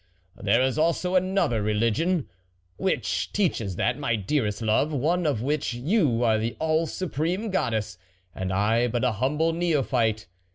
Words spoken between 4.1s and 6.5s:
dearest love, one of which you are